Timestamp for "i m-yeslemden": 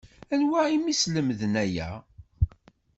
0.67-1.53